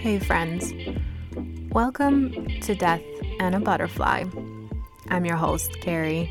[0.00, 0.72] Hey, friends.
[1.72, 3.02] Welcome to Death
[3.40, 4.24] and a Butterfly.
[5.08, 6.30] I'm your host, Carrie.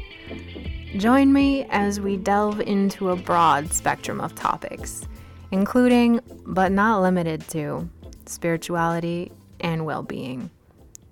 [0.97, 5.07] Join me as we delve into a broad spectrum of topics,
[5.51, 7.89] including, but not limited to,
[8.28, 10.52] spirituality and well being.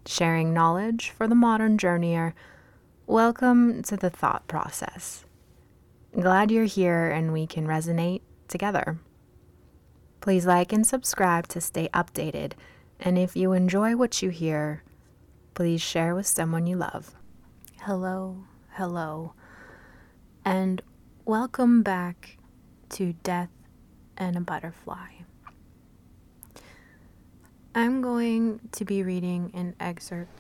[0.06, 2.34] Sharing knowledge for the modern journeyer.
[3.08, 5.26] Welcome to the thought process.
[6.18, 9.00] Glad you're here and we can resonate together.
[10.24, 12.54] Please like and subscribe to stay updated.
[12.98, 14.82] And if you enjoy what you hear,
[15.54, 17.14] please share with someone you love.
[17.82, 19.34] Hello, hello,
[20.46, 20.82] and
[21.26, 22.38] welcome back
[22.92, 23.50] to Death
[24.16, 25.10] and a Butterfly.
[27.76, 30.40] I'm going to be reading an excerpt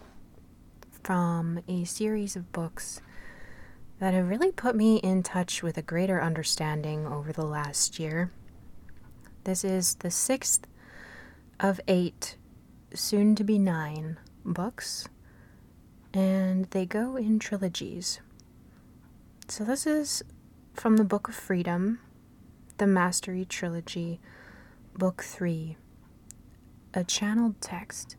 [1.01, 3.01] from a series of books
[3.99, 8.31] that have really put me in touch with a greater understanding over the last year.
[9.43, 10.65] This is the sixth
[11.59, 12.37] of eight,
[12.93, 15.09] soon to be nine, books,
[16.13, 18.21] and they go in trilogies.
[19.49, 20.23] So, this is
[20.73, 21.99] from the Book of Freedom,
[22.77, 24.21] the Mastery Trilogy,
[24.97, 25.75] Book 3,
[26.93, 28.15] a channeled text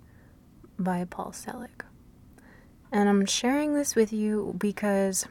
[0.78, 1.86] by Paul Selig.
[2.92, 5.26] And I'm sharing this with you because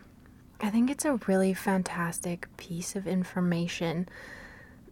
[0.59, 4.09] I think it's a really fantastic piece of information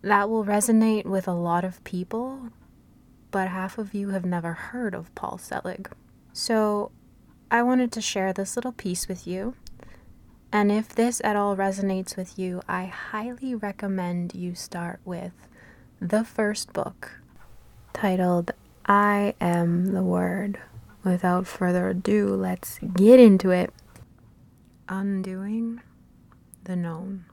[0.02, 2.50] that will resonate with a lot of people,
[3.30, 5.90] but half of you have never heard of Paul Selig.
[6.34, 6.92] So
[7.50, 9.56] I wanted to share this little piece with you.
[10.52, 15.32] And if this at all resonates with you, I highly recommend you start with
[16.02, 17.22] the first book
[17.94, 18.52] titled
[18.86, 20.60] I Am the Word.
[21.04, 23.74] Without further ado, let's get into it.
[24.90, 25.82] Undoing
[26.64, 27.26] the Known.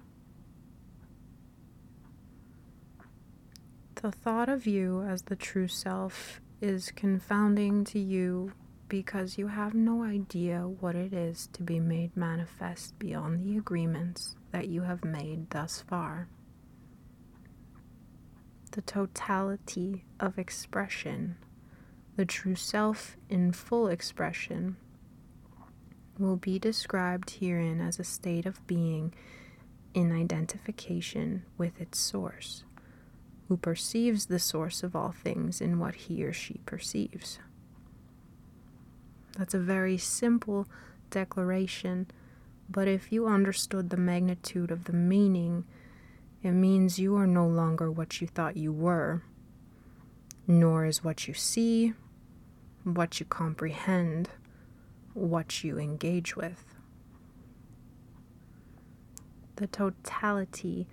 [4.00, 8.52] The thought of you as the true self is confounding to you
[8.88, 14.36] because you have no idea what it is to be made manifest beyond the agreements
[14.52, 16.28] that you have made thus far.
[18.70, 21.36] The totality of expression,
[22.14, 24.76] the true self in full expression,
[26.20, 29.12] will be described herein as a state of being
[29.92, 32.62] in identification with its source
[33.48, 37.38] who perceives the source of all things in what he or she perceives.
[39.38, 40.66] That's a very simple
[41.10, 42.08] declaration,
[42.68, 45.64] but if you understood the magnitude of the meaning,
[46.42, 49.22] it means you are no longer what you thought you were,
[50.46, 51.94] nor is what you see,
[52.84, 54.28] what you comprehend,
[55.14, 56.74] what you engage with.
[59.56, 60.86] The totality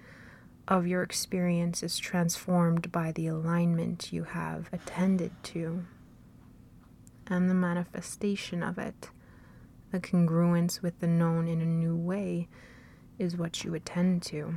[0.68, 5.86] of your experience is transformed by the alignment you have attended to
[7.28, 9.10] and the manifestation of it.
[9.92, 12.48] The congruence with the known in a new way
[13.18, 14.56] is what you attend to.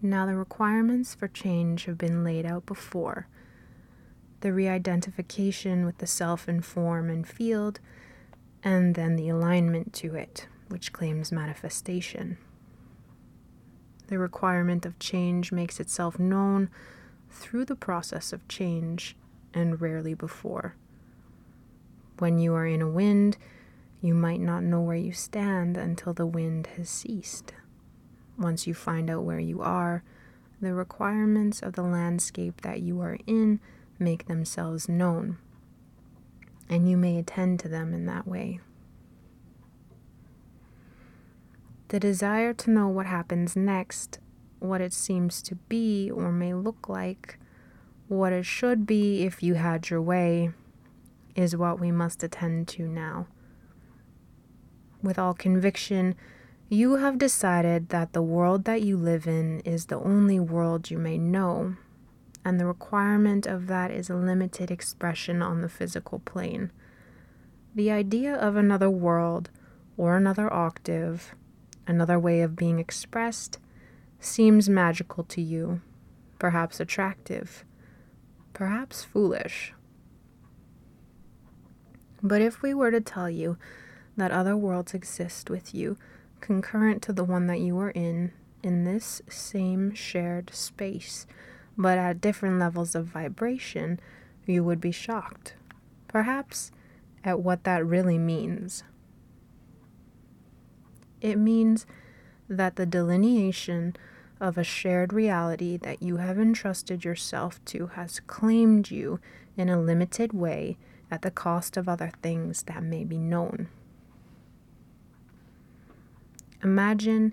[0.00, 3.26] Now, the requirements for change have been laid out before
[4.44, 7.80] the re identification with the self in form and field,
[8.62, 12.36] and then the alignment to it, which claims manifestation.
[14.08, 16.70] The requirement of change makes itself known
[17.30, 19.16] through the process of change
[19.52, 20.76] and rarely before.
[22.18, 23.36] When you are in a wind,
[24.00, 27.54] you might not know where you stand until the wind has ceased.
[28.38, 30.02] Once you find out where you are,
[30.60, 33.60] the requirements of the landscape that you are in
[33.98, 35.38] make themselves known,
[36.68, 38.60] and you may attend to them in that way.
[41.94, 44.18] The desire to know what happens next,
[44.58, 47.38] what it seems to be or may look like,
[48.08, 50.50] what it should be if you had your way,
[51.36, 53.28] is what we must attend to now.
[55.04, 56.16] With all conviction,
[56.68, 60.98] you have decided that the world that you live in is the only world you
[60.98, 61.76] may know,
[62.44, 66.72] and the requirement of that is a limited expression on the physical plane.
[67.72, 69.50] The idea of another world
[69.96, 71.36] or another octave
[71.86, 73.58] another way of being expressed,
[74.20, 75.80] seems magical to you,
[76.38, 77.64] perhaps attractive,
[78.52, 79.72] perhaps foolish.
[82.22, 83.58] But if we were to tell you
[84.16, 85.98] that other worlds exist with you,
[86.40, 88.32] concurrent to the one that you are in,
[88.62, 91.26] in this same shared space,
[91.76, 94.00] but at different levels of vibration,
[94.46, 95.54] you would be shocked,
[96.08, 96.70] perhaps,
[97.24, 98.84] at what that really means.
[101.24, 101.86] It means
[102.50, 103.96] that the delineation
[104.42, 109.20] of a shared reality that you have entrusted yourself to has claimed you
[109.56, 110.76] in a limited way
[111.10, 113.68] at the cost of other things that may be known.
[116.62, 117.32] Imagine,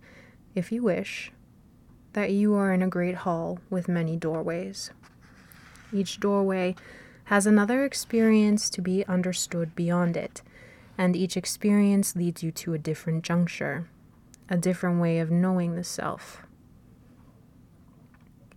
[0.56, 1.34] if you wish,
[2.14, 4.92] that you are in a great hall with many doorways.
[5.92, 6.76] Each doorway
[7.26, 10.42] has another experience to be understood beyond it,
[11.01, 13.89] and each experience leads you to a different juncture,
[14.48, 16.44] a different way of knowing the self.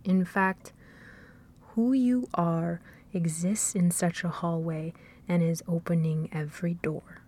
[0.03, 0.71] In fact,
[1.69, 2.81] who you are
[3.13, 4.93] exists in such a hallway
[5.27, 7.23] and is opening every door.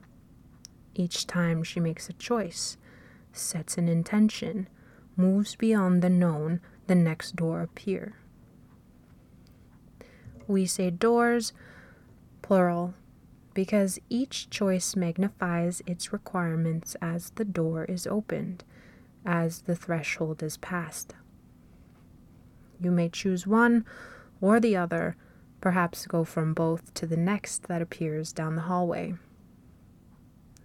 [0.93, 2.77] Each time she makes a choice,
[3.33, 4.67] sets an intention,
[5.15, 8.17] moves beyond the known, the next door appear.
[10.45, 11.53] We say doors,
[12.43, 12.93] plural,
[13.57, 18.63] because each choice magnifies its requirements as the door is opened,
[19.25, 21.15] as the threshold is passed.
[22.79, 23.83] You may choose one
[24.41, 25.15] or the other,
[25.59, 29.15] perhaps go from both to the next that appears down the hallway.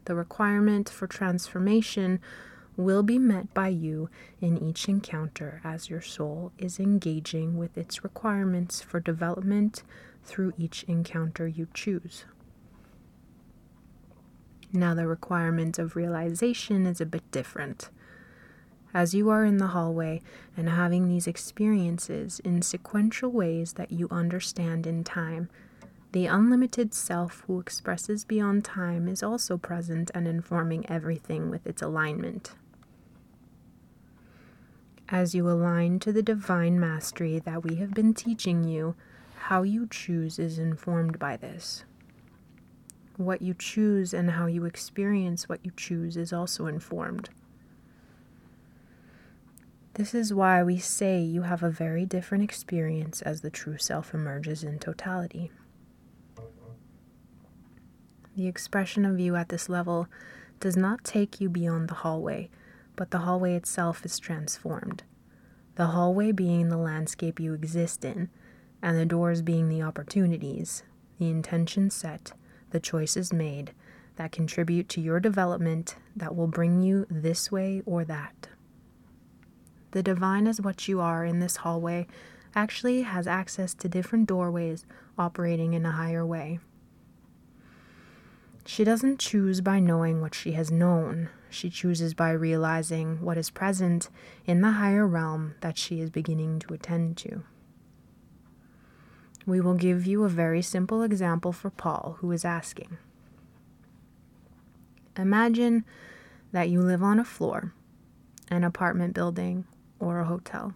[0.05, 2.21] The requirement for transformation
[2.77, 8.05] will be met by you in each encounter as your soul is engaging with its
[8.05, 9.83] requirements for development
[10.23, 12.27] through each encounter you choose.
[14.73, 17.91] Now, the requirement of realization is a bit different.
[18.95, 20.23] As you are in the hallway
[20.57, 25.49] and having these experiences in sequential ways that you understand in time,
[26.13, 31.81] the unlimited self who expresses beyond time is also present and informing everything with its
[31.81, 32.55] alignment
[35.13, 38.95] as you align to the divine mastery that we have been teaching you,
[39.37, 41.85] how you choose is informed by this.
[43.17, 47.31] What you choose and how you experience what you choose is also informed.
[49.95, 54.15] This is why we say you have a very different experience as the true self
[54.15, 55.51] emerges in totality.
[58.35, 60.07] The expression of you at this level
[60.61, 62.49] does not take you beyond the hallway
[62.97, 65.03] but the hallway itself is transformed.
[65.77, 68.29] The hallway being the landscape you exist in,
[68.83, 70.83] and the doors being the opportunities,
[71.19, 72.33] the intention set,
[72.73, 73.73] the choices made
[74.17, 78.49] that contribute to your development that will bring you this way or that.
[79.93, 82.07] The divine as what you are in this hallway
[82.55, 84.85] actually has access to different doorways
[85.19, 86.59] operating in a higher way.
[88.65, 91.31] She doesn't choose by knowing what she has known.
[91.51, 94.09] She chooses by realizing what is present
[94.47, 97.43] in the higher realm that she is beginning to attend to.
[99.47, 102.99] We will give you a very simple example for Paul, who is asking.
[105.17, 105.85] Imagine
[106.53, 107.75] that you live on a floor,
[108.51, 109.65] an apartment building,
[109.99, 110.75] or a hotel.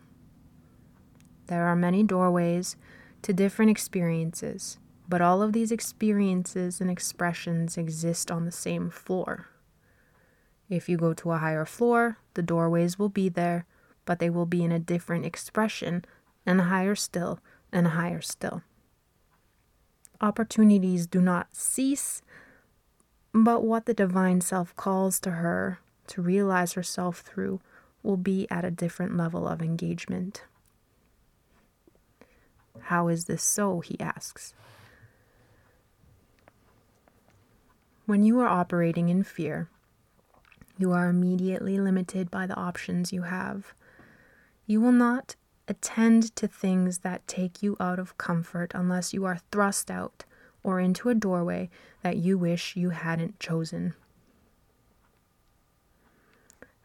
[1.46, 2.76] There are many doorways
[3.22, 4.78] to different experiences
[5.08, 9.48] but all of these experiences and expressions exist on the same floor.
[10.68, 13.66] If you go to a higher floor, the doorways will be there,
[14.04, 16.04] but they will be in a different expression,
[16.44, 17.38] and higher still,
[17.72, 18.62] and higher still.
[20.20, 22.22] Opportunities do not cease,
[23.34, 27.60] but what the divine self calls to her to realize herself through
[28.02, 30.44] will be at a different level of engagement.
[32.82, 33.80] How is this so?
[33.80, 34.54] he asks.
[38.06, 39.68] When you are operating in fear,
[40.78, 43.74] you are immediately limited by the options you have.
[44.66, 45.34] You will not
[45.68, 50.24] attend to things that take you out of comfort unless you are thrust out
[50.62, 51.70] or into a doorway
[52.02, 53.94] that you wish you hadn't chosen.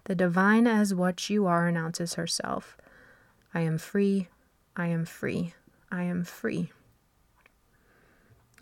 [0.05, 2.77] The divine as what you are announces herself
[3.53, 4.29] I am free,
[4.75, 5.53] I am free,
[5.91, 6.71] I am free.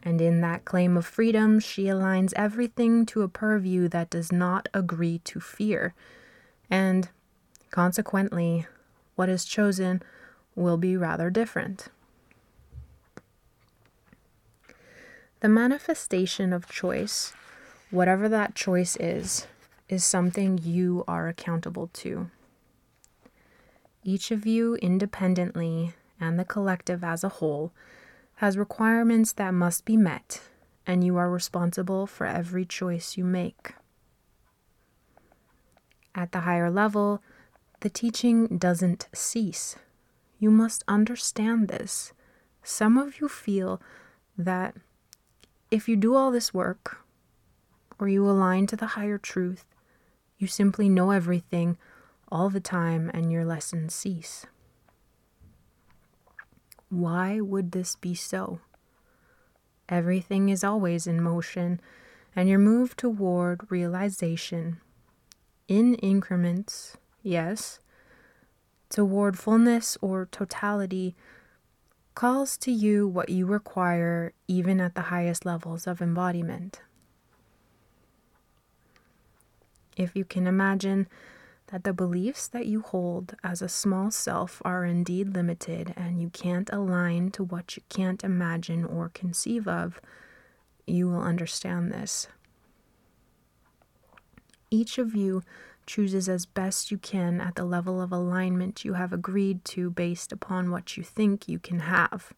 [0.02, 4.70] And in that claim of freedom, she aligns everything to a purview that does not
[4.74, 5.94] agree to fear.
[6.70, 7.10] And
[7.70, 8.66] consequently,
[9.20, 10.02] what is chosen
[10.56, 11.90] will be rather different.
[15.42, 17.34] The manifestation of choice,
[17.92, 19.46] whatever that choice is,
[19.90, 22.32] is something you are accountable to.
[24.06, 27.74] Each of you independently and the collective as a whole
[28.36, 30.44] has requirements that must be met,
[30.88, 33.74] and you are responsible for every choice you make.
[36.16, 37.22] At the higher level,
[37.82, 39.76] the teaching doesn't cease.
[40.40, 42.14] You must understand this.
[42.64, 43.82] Some of you feel
[44.38, 44.76] that
[45.72, 46.98] if you do all this work,
[48.00, 49.66] or you align to the higher truth,
[50.38, 51.78] you simply know everything,
[52.32, 54.46] all the time and your lessons cease.
[56.90, 58.62] Why would this be so?
[59.90, 61.82] Everything is always in motion,
[62.36, 64.80] and your move toward realization,
[65.68, 67.80] in increments, yes,
[68.90, 71.16] toward fullness or totality,
[72.16, 76.82] calls to you what you require even at the highest levels of embodiment.
[79.96, 81.08] If you can imagine
[81.68, 86.30] that the beliefs that you hold as a small self are indeed limited and you
[86.30, 90.02] can't align to what you can't imagine or conceive of,
[90.88, 92.28] you will understand this.
[94.72, 95.44] Each of you
[95.90, 100.32] chooses as best you can at the level of alignment you have agreed to based
[100.32, 102.32] upon what you think you can have.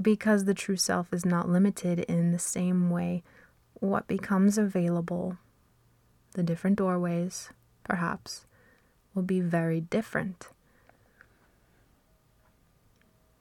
[0.00, 3.22] Because the true self is not limited in the same way,
[3.74, 5.36] what becomes available,
[6.32, 7.50] the different doorways,
[7.84, 8.46] perhaps,
[9.14, 10.48] will be very different.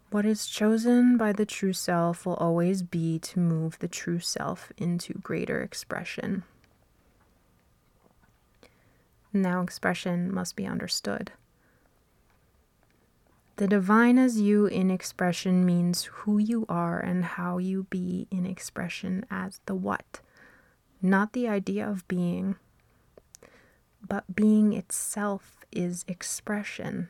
[0.10, 4.74] What is chosen by the true self will always be to move the true self
[4.76, 6.44] into greater expression.
[9.34, 11.32] Now, expression must be understood.
[13.56, 18.46] The divine as you in expression means who you are and how you be in
[18.46, 20.22] expression as the what,
[21.02, 22.56] not the idea of being
[24.08, 27.10] but being itself is expression.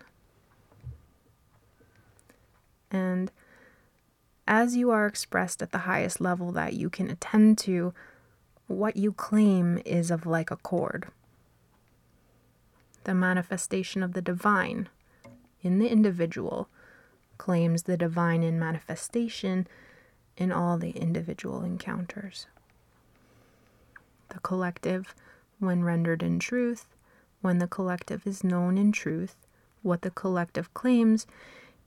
[2.91, 3.31] And
[4.47, 7.93] as you are expressed at the highest level that you can attend to,
[8.67, 11.07] what you claim is of like accord.
[13.03, 14.89] The manifestation of the divine
[15.61, 16.69] in the individual
[17.37, 19.67] claims the divine in manifestation
[20.37, 22.47] in all the individual encounters.
[24.29, 25.13] The collective
[25.59, 26.85] when rendered in truth,
[27.41, 29.35] when the collective is known in truth,
[29.81, 31.27] what the collective claims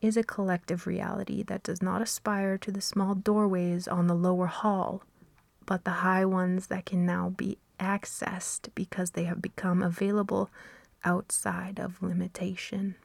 [0.01, 4.47] is a collective reality that does not aspire to the small doorways on the lower
[4.47, 5.03] hall,
[5.65, 10.51] but the high ones that can now be accessed because they have become available
[11.07, 12.97] outside of limitation.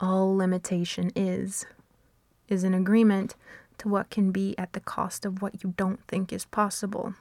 [0.00, 1.66] All limitation is,
[2.48, 3.34] is an agreement
[3.78, 7.14] to what can be at the cost of what you don't think is possible.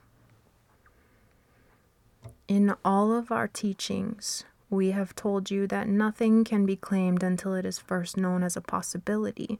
[2.47, 7.55] In all of our teachings, we have told you that nothing can be claimed until
[7.55, 9.59] it is first known as a possibility,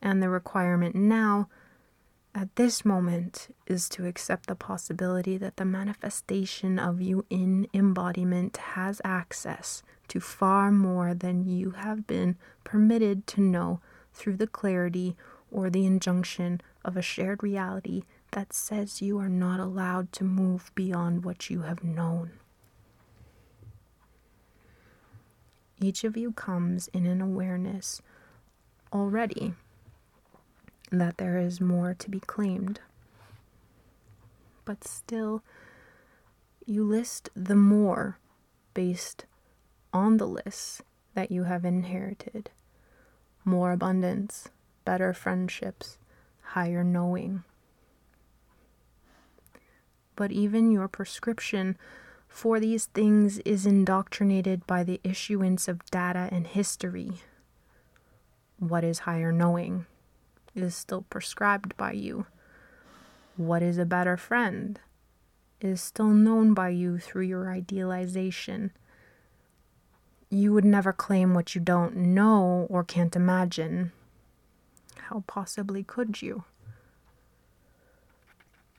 [0.00, 1.48] and the requirement now,
[2.34, 8.56] at this moment, is to accept the possibility that the manifestation of you in embodiment
[8.56, 13.80] has access to far more than you have been permitted to know
[14.14, 15.16] through the clarity
[15.50, 20.70] or the injunction of a shared reality that says you are not allowed to move
[20.74, 22.30] beyond what you have known.
[25.80, 28.00] Each of you comes in an awareness
[28.92, 29.54] already
[30.92, 32.80] that there is more to be claimed.
[34.64, 35.42] But still,
[36.66, 38.18] you list the more
[38.74, 39.24] based
[39.92, 40.82] on the lists
[41.14, 42.50] that you have inherited
[43.44, 44.48] more abundance,
[44.84, 45.98] better friendships,
[46.40, 47.42] higher knowing.
[50.14, 51.76] But even your prescription
[52.28, 57.22] for these things is indoctrinated by the issuance of data and history.
[58.58, 59.86] What is higher knowing
[60.54, 62.26] is still prescribed by you.
[63.36, 64.78] What is a better friend
[65.60, 68.72] is still known by you through your idealization.
[70.28, 73.92] You would never claim what you don't know or can't imagine.
[75.08, 76.44] How possibly could you?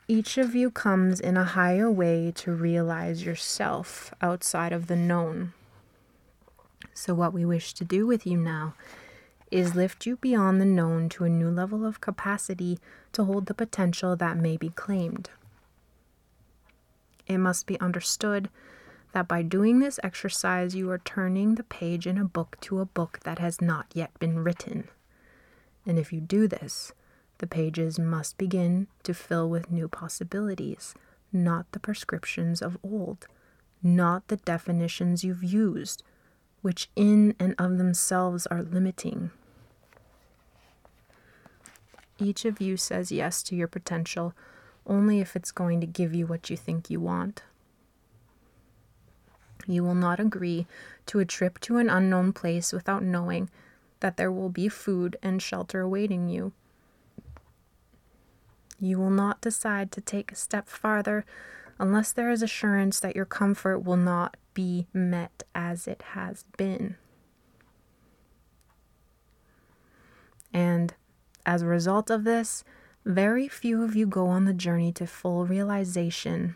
[0.07, 5.53] Each of you comes in a higher way to realize yourself outside of the known.
[6.93, 8.75] So, what we wish to do with you now
[9.53, 12.79] is lift you beyond the known to a new level of capacity
[13.11, 15.29] to hold the potential that may be claimed.
[17.27, 18.49] It must be understood
[19.11, 22.85] that by doing this exercise, you are turning the page in a book to a
[22.85, 24.87] book that has not yet been written.
[25.85, 26.91] And if you do this,
[27.37, 30.95] the pages must begin to fill with new possibilities,
[31.31, 33.27] not the prescriptions of old,
[33.83, 36.01] not the definitions you've used,
[36.63, 39.29] which in and of themselves are limiting.
[42.23, 44.33] Each of you says yes to your potential
[44.87, 47.43] only if it's going to give you what you think you want.
[49.67, 50.65] You will not agree
[51.07, 53.49] to a trip to an unknown place without knowing
[53.99, 56.53] that there will be food and shelter awaiting you.
[58.79, 61.25] You will not decide to take a step farther
[61.77, 66.95] unless there is assurance that your comfort will not be met as it has been.
[70.53, 70.93] And
[71.45, 72.63] as a result of this,
[73.05, 76.55] very few of you go on the journey to full realization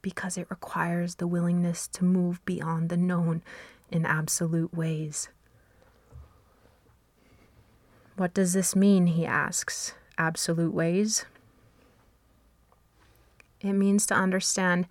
[0.00, 3.42] because it requires the willingness to move beyond the known
[3.90, 5.28] in absolute ways.
[8.16, 9.06] What does this mean?
[9.08, 9.94] He asks.
[10.18, 11.24] Absolute ways?
[13.60, 14.86] It means to understand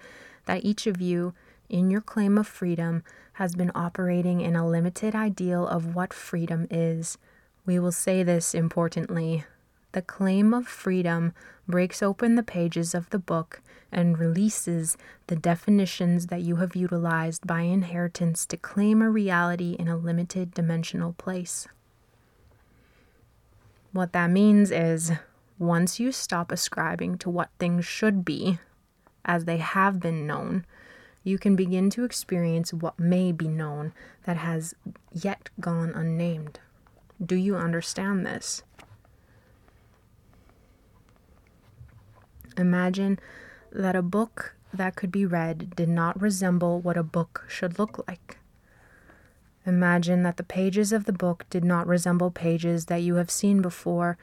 [0.46, 1.34] that each of you,
[1.70, 6.68] in your claim of freedom, has been operating in a limited ideal of what freedom
[6.70, 7.18] is.
[7.66, 9.46] We will say this importantly.
[9.92, 11.34] The claim of freedom
[11.68, 17.46] breaks open the pages of the book and releases the definitions that you have utilized
[17.46, 21.68] by inheritance to claim a reality in a limited dimensional place.
[23.92, 25.12] What that means is
[25.60, 28.60] once you stop ascribing to what things should be
[29.26, 30.66] as they have been known,
[31.24, 34.74] you can begin to experience what may be known that has
[35.14, 36.60] yet gone unnamed.
[37.24, 38.64] Do you understand this?
[42.58, 43.20] Imagine
[43.72, 48.04] that a book that could be read did not resemble what a book should look
[48.08, 48.38] like.
[49.66, 53.62] Imagine that the pages of the book did not resemble pages that you have seen
[53.62, 54.18] before,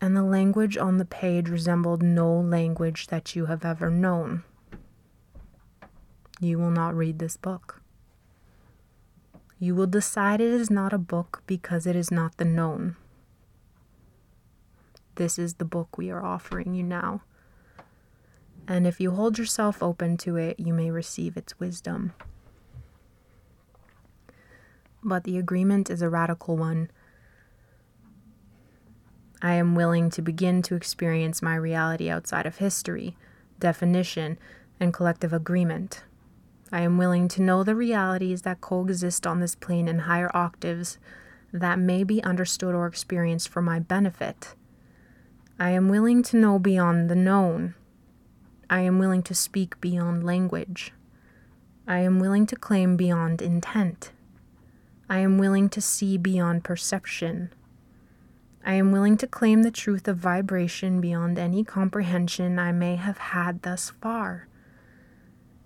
[0.00, 4.44] and the language on the page resembled no language that you have ever known.
[6.38, 7.82] You will not read this book.
[9.58, 12.96] You will decide it is not a book because it is not the known.
[15.14, 17.22] This is the book we are offering you now.
[18.68, 22.12] And if you hold yourself open to it, you may receive its wisdom
[25.06, 26.90] but the agreement is a radical one.
[29.40, 33.16] I am willing to begin to experience my reality outside of history,
[33.60, 34.36] definition,
[34.80, 36.02] and collective agreement.
[36.72, 40.98] I am willing to know the realities that coexist on this plane in higher octaves
[41.52, 44.54] that may be understood or experienced for my benefit.
[45.58, 47.74] I am willing to know beyond the known.
[48.68, 50.92] I am willing to speak beyond language.
[51.86, 54.10] I am willing to claim beyond intent.
[55.08, 57.52] I am willing to see beyond perception.
[58.64, 63.18] I am willing to claim the truth of vibration beyond any comprehension I may have
[63.18, 64.48] had thus far.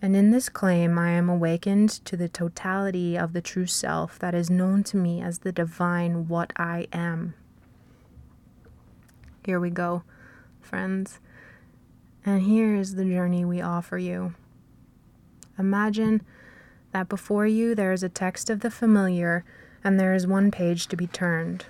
[0.03, 4.35] And in this claim, I am awakened to the totality of the true self that
[4.35, 7.35] is known to me as the divine what I am.
[9.45, 10.03] Here we go,
[10.61, 11.21] friends.
[12.25, 14.35] And here is the journey we offer you.
[15.59, 16.23] Imagine
[16.93, 19.45] that before you there is a text of the familiar
[19.85, 21.67] and there is one page to be turned.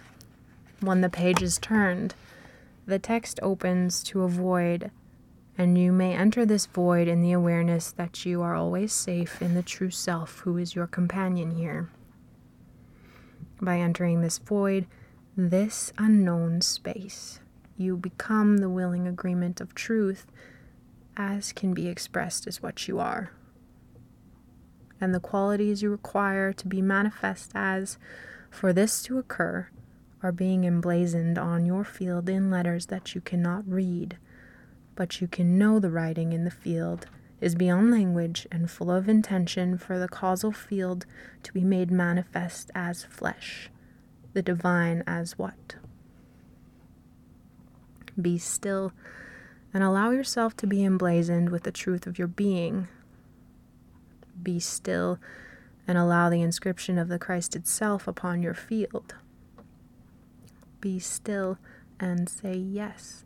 [0.80, 2.14] When the page is turned,
[2.86, 4.90] the text opens to a void,
[5.60, 9.52] and you may enter this void in the awareness that you are always safe in
[9.52, 11.90] the true self who is your companion here.
[13.60, 14.86] By entering this void,
[15.36, 17.40] this unknown space,
[17.76, 20.26] you become the willing agreement of truth
[21.14, 23.30] as can be expressed as what you are
[24.98, 27.98] and the qualities you require to be manifest as
[28.50, 29.68] for this to occur
[30.22, 34.16] are being emblazoned on your field in letters that you cannot read,
[34.94, 37.06] but you can know the writing in the field
[37.40, 41.06] is beyond language and full of intention for the causal field
[41.42, 43.70] to be made manifest as flesh,
[44.34, 45.76] the divine as what?
[48.20, 48.92] Be still
[49.72, 52.88] and allow yourself to be emblazoned with the truth of your being,
[54.42, 55.18] be still
[55.86, 59.14] and allow the inscription of the Christ itself upon your field.
[60.80, 61.58] Be still
[61.98, 63.24] and say yes,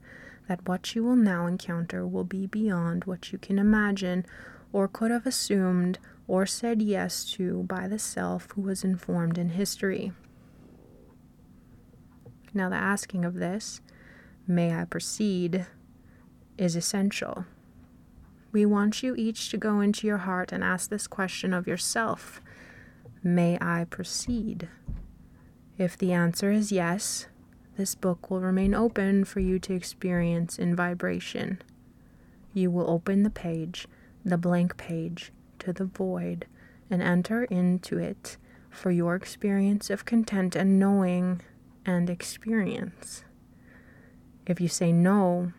[0.48, 4.26] that what you will now encounter will be beyond what you can imagine
[4.72, 9.50] or could have assumed or said yes to by the self who was informed in
[9.50, 10.12] history.
[12.52, 13.80] Now, the asking of this,
[14.46, 15.66] may I proceed,
[16.56, 17.46] is essential.
[18.52, 22.40] We want you each to go into your heart and ask this question of yourself
[23.22, 24.68] May I proceed?
[25.78, 27.26] If the answer is yes,
[27.76, 31.60] this book will remain open for you to experience in vibration.
[32.52, 33.86] You will open the page,
[34.24, 36.46] the blank page, to the void
[36.90, 38.36] and enter into it
[38.70, 41.40] for your experience of content and knowing
[41.86, 43.24] and experience.
[44.46, 45.52] If you say no,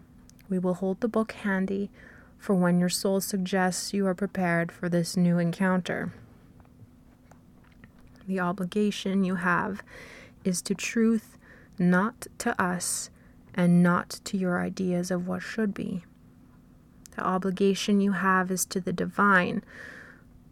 [0.49, 1.89] we will hold the book handy
[2.37, 6.13] for when your soul suggests you are prepared for this new encounter.
[8.27, 9.81] The obligation you have
[10.43, 11.37] is to truth,
[11.77, 13.09] not to us,
[13.53, 16.03] and not to your ideas of what should be.
[17.15, 19.63] The obligation you have is to the divine,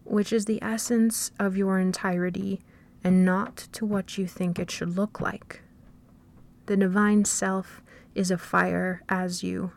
[0.05, 2.61] which is the essence of your entirety,
[3.03, 5.61] and not to what you think it should look like.
[6.67, 7.81] The divine self
[8.15, 9.71] is a fire as you,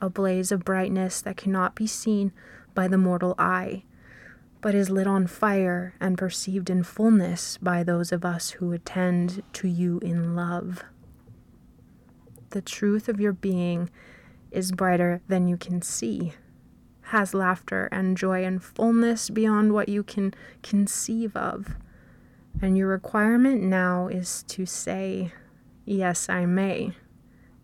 [0.00, 2.32] a blaze of brightness that cannot be seen
[2.74, 3.82] by the mortal eye,
[4.60, 9.42] but is lit on fire and perceived in fullness by those of us who attend
[9.52, 10.84] to you in love.
[12.50, 13.90] The truth of your being
[14.50, 16.32] is brighter than you can see,
[17.02, 21.76] has laughter and joy and fullness beyond what you can conceive of.
[22.60, 25.32] And your requirement now is to say,
[25.86, 26.92] Yes, I may,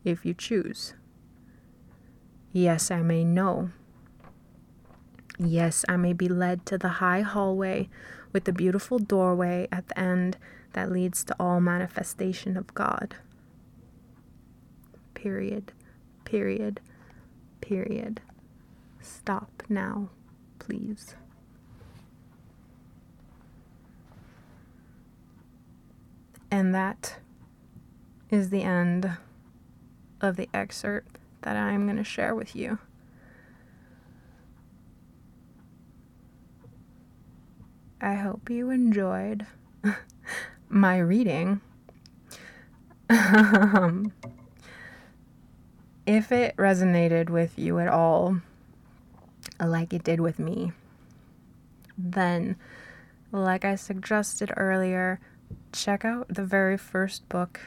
[0.04, 0.94] if you choose.
[2.52, 3.70] Yes, I may know.
[5.38, 7.88] Yes, I may be led to the high hallway
[8.32, 10.36] with the beautiful doorway at the end
[10.72, 13.16] that leads to all manifestation of God.
[15.14, 15.72] Period.
[16.24, 16.80] Period.
[17.60, 18.20] Period.
[19.00, 20.10] Stop now,
[20.58, 21.14] please.
[26.50, 27.18] And that
[28.30, 29.10] is the end
[30.20, 32.78] of the excerpt that I'm going to share with you.
[38.00, 39.46] I hope you enjoyed
[40.68, 41.60] my reading.
[43.08, 44.12] um,
[46.06, 48.38] if it resonated with you at all,
[49.64, 50.72] like it did with me,
[51.96, 52.56] then,
[53.32, 55.20] like I suggested earlier,
[55.72, 57.60] check out the very first book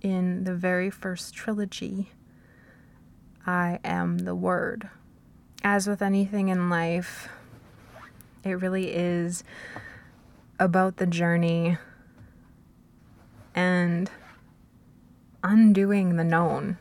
[0.00, 2.08] in the very first trilogy
[3.46, 4.88] I am the Word.
[5.62, 7.28] As with anything in life,
[8.44, 9.44] it really is
[10.58, 11.78] about the journey
[13.54, 14.10] and
[15.42, 16.78] undoing the known,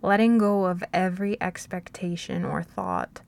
[0.00, 3.20] letting go of every expectation or thought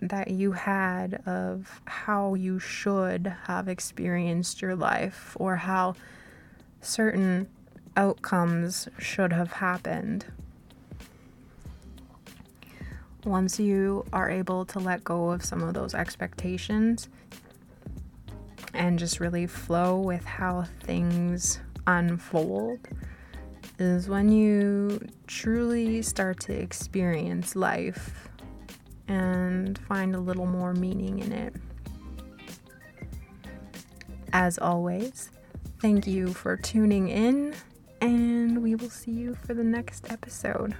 [0.00, 5.94] that you had of how you should have experienced your life or how
[6.80, 7.48] certain
[7.96, 10.26] outcomes should have happened.
[13.24, 17.08] Once you are able to let go of some of those expectations
[18.74, 22.80] and just really flow with how things unfold,
[23.78, 28.28] is when you truly start to experience life
[29.08, 31.54] and find a little more meaning in it.
[34.32, 35.30] As always,
[35.80, 37.54] thank you for tuning in,
[38.00, 40.74] and we will see you for the next episode.